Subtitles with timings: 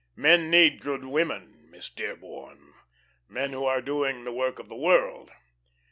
[0.15, 2.73] Men need good women, Miss Dearborn.
[3.27, 5.29] Men who are doing the work of the world.